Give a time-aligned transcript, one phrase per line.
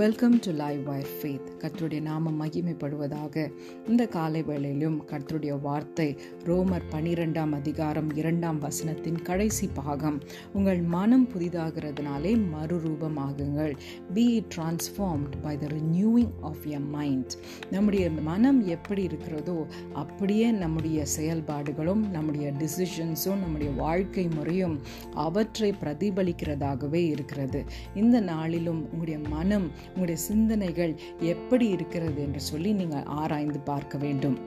[0.00, 3.52] Welcome to live wire faith கர்த்தருடைய நாமம் மகிமைப்படுவதாக.
[3.88, 10.20] இந்த காலை வேளையிலும் கர்த்தருடைய வார்த்தை ரோமர் பனிரெண்டாம் அதிகாரம் இரண்டாம் வசனத்தின் கடைசி பாகம்.
[10.52, 13.76] உங்கள் மனம் புதிதாகிறதுனாலே மறுரூபமாகுங்கள்.
[14.14, 17.32] Be transformed by the renewing of a mind
[17.70, 24.80] நம்முடைய மனம் எப்படி இருக்கிறதோ அப்படியே நம்முடைய செயல்பாடுகளும் நம்முடைய டிசிஷன்ஸும் நம்முடைய வாழ்க்கை முறையும்
[25.14, 27.64] அவற்றை பிரதிபலிக்கிறதாகவே இருக்கிறது.
[27.94, 30.92] இந்த நாளிலும் உங்களுடைய மனம் உங்களுடைய சிந்தனைகள்
[31.32, 34.38] எப்படி இருக்கிறது என்று சொல்லி நீங்கள் ஆராய்ந்து பார்க்க வேண்டும்.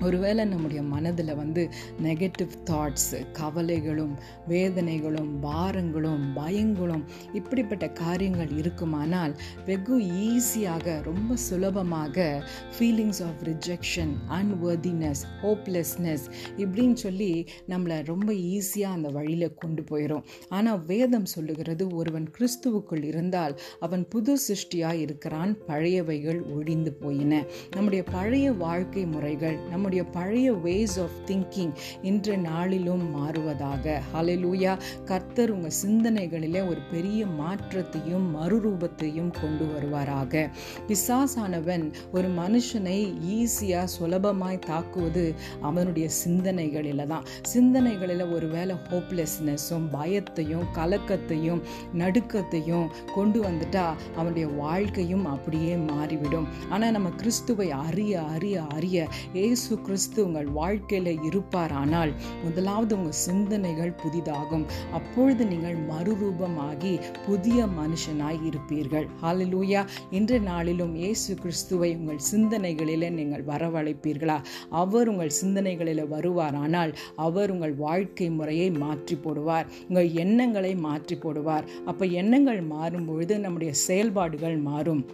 [0.00, 1.68] ஒருவேளை நம்முடைய மனதில் வந்து
[2.02, 4.14] நெகட்டிவ் தாட்ஸ் கவலைகளும்
[4.48, 12.44] வேதனைகளும் பாரங்களும் பயங்களும் இப்படிப்பட்ட காரியங்கள் இருக்குமானால் வெகு ஈஸியாக ரொம்ப சுலபமாக
[12.78, 16.24] feelings of rejection unworthiness hopelessness
[16.56, 23.60] இப்படின்னு சொல்லி நம்மளை ரொம்ப ஈஸியாக அந்த வழியில் கொண்டு போயிடும் ஆனால் வேதம் சொல்லுகிறது ஒருவன் கிறிஸ்துவுக்குள் இருந்தால்
[23.80, 27.44] அவன் புது சிருஷ்டியாக இருக்கிறான் பழையவைகள் ஒழிந்து போயின.
[27.70, 34.00] நம்முடைய பழைய வாழ்க்கை முறைகள் நம்முடைய பழைய வேஸ் ஆஃப் திங்கிங் இன்ற நாளிலும் மாறுவதாக.
[34.14, 34.72] ஹலலூயா
[35.04, 40.50] கர்த்தர் உங்கள் சிந்தனைகளிலே ஒரு பெரிய மாற்றத்தையும் மறுரூபத்தையும் கொண்டு வருவாராக.
[40.86, 42.96] பிசாசானவன் ஒரு மனுஷனை
[43.34, 47.24] ஈஸியாக சுலபமாய் தாக்குவது அவனுடைய சிந்தனைகளில் தான்.
[47.54, 51.62] சிந்தனைகளில் ஒருவேளை ஹோப்லெஸ்னஸும் பயத்தையும் கலக்கத்தையும்
[51.98, 56.48] நடுக்கத்தையும் கொண்டு வந்துட்டா அவனுடைய வாழ்க்கையும் அப்படியே மாறிவிடும்.
[56.70, 62.10] ஆனால் நம்ம கிறிஸ்துவை அறிய அறிய அறிய ஏ இயேசு கிறிஸ்து உங்கள் வாழ்க்கையில் இருப்பார் ஆனால்
[62.42, 64.66] முதலாவது உங்கள் சிந்தனைகள் புதிதாகும்.
[64.98, 66.92] அப்பொழுது நீங்கள் மறுரூபமாகி
[67.26, 69.06] புதிய மனுஷனாய் இருப்பீர்கள்.
[69.24, 69.82] ஹalleluya
[70.18, 74.38] இன்று நாளிலும் இயேசு கிறிஸ்துவை உங்கள் சிந்தனைகளில் நீங்கள் வரவழைப்பீர்களா?
[74.82, 76.94] அவர் உங்கள் சிந்தனைகளில் வருவார் ஆனால்
[77.28, 79.68] அவர் உங்கள் வாழ்க்கை முறையை மாற்றி போடுவார்.
[79.88, 81.68] உங்கள் எண்ணங்களை மாற்றி போடுவார்.
[81.92, 85.04] அப்போ எண்ணங்கள் மாறும் பொழுது நம்முடைய செயல்பாடுகள் மாறும்.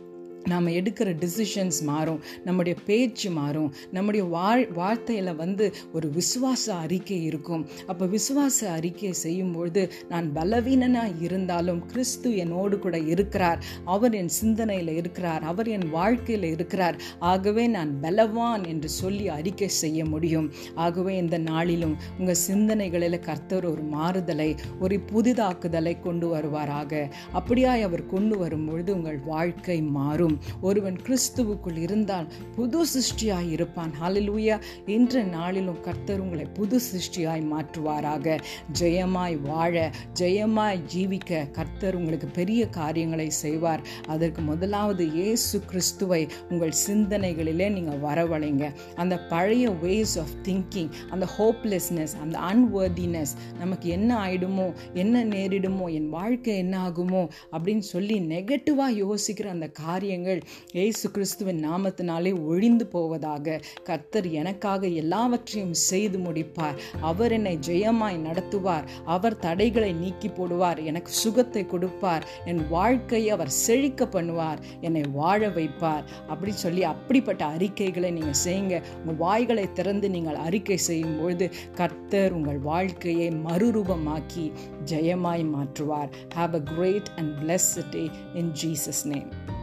[0.49, 2.23] நாம் எடுக்கிற டிசிஷன்ஸ் மாறும்.
[2.45, 3.75] நம்முடைய பேச்சு மாறும்.
[3.93, 7.69] நம்முடைய வாழ் வார்த்தையில் வந்து ஒரு விசுவாச அறிக்கை இருக்கும்.
[7.87, 13.65] அப்போ விசுவாச அறிக்கை செய்யும்பொழுது நான் பலவீனனாக இருந்தாலும் கிறிஸ்து என்னோடு கூட இருக்கிறார்.
[13.85, 15.43] அவர் என் சிந்தனையில் இருக்கிறார்.
[15.43, 17.01] அவர் என் வாழ்க்கையில் இருக்கிறார்.
[17.19, 20.53] ஆகவே நான் பலவான் என்று சொல்லி அறிக்கை செய்ய முடியும்.
[20.75, 27.11] ஆகவே இந்த நாளிலும் உங்கள் சிந்தனைகளில் கர்த்தர் ஒரு மாறுதலை ஒரு புதிதாக்குதலை கொண்டு வருவாராக.
[27.35, 30.34] அப்படியாய் அவர் கொண்டு வரும்பொழுது உங்கள் வாழ்க்கை மாறும்.
[30.61, 33.93] ஒருவன் கிறிஸ்துவுக்குள் இருந்தால் புது சிருஷ்டியாய் இருப்பான்.
[34.01, 38.39] ஹாலிலூயா இன்ற நாளிலும் கர்த்தர் உங்களை புது சிருஷ்டியாய் மாற்றுவாராக.
[38.81, 39.91] ஜெயமாய் வாழ
[40.21, 43.83] ஜெயமாய் ஜீவிக்க கர்த்தர் உங்களுக்கு பெரிய காரியங்களை செய்வார்.
[44.09, 48.65] அதற்கு முதலாவது இயேசு கிறிஸ்துவை உங்கள் சிந்தனைகளிலே நீங்கள் வரவழைங்க.
[48.97, 56.09] அந்த பழைய வேஸ் ஆஃப் திங்கிங் அந்த ஹோப்லெஸ்னஸ் அந்த அன்வர்தினஸ் நமக்கு என்ன ஆயிடுமோ என்ன நேரிடுமோ என்
[56.09, 60.24] வாழ்க்கை என்ன ஆகுமோ அப்படின்னு சொல்லி நெகட்டிவாக யோசிக்கிற அந்த காரியங்கள்
[60.73, 66.77] ஏசு கிறிஸ்துவின் நாமத்தினாலே ஒழிந்து போவதாக கர்த்தர் எனக்காக எல்லாவற்றையும் செய்து முடிப்பார்.
[67.01, 68.87] அவர் என்னை ஜெயமாய் நடத்துவார்.
[69.05, 70.85] அவர் தடைகளை நீக்கி போடுவார்.
[70.85, 72.27] எனக்கு சுகத்தை கொடுப்பார்.
[72.45, 74.61] என் வாழ்க்கையை அவர் செழிக்க பண்ணுவார்.
[74.81, 76.05] என்னை வாழ வைப்பார்.
[76.29, 78.83] அப்படி சொல்லி அப்படிப்பட்ட அறிக்கைகளை நீங்கள் செய்யுங்க.
[78.99, 84.53] உங்கள் வாய்களை திறந்து நீங்கள் அறிக்கை செய்யும் பொழுது கர்த்தர் உங்கள் வாழ்க்கையை மறுரூபமாக்கி
[84.85, 86.11] ஜெயமாய் மாற்றுவார்.
[86.35, 89.54] Have a great and blessed day in Jesus name